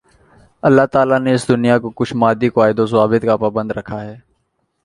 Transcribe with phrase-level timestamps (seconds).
[0.63, 4.01] اللہ تعالیٰ نے اس دنیا کو کچھ مادی قواعد و ضوابط کا پابند بنا رکھا
[4.03, 4.15] ہے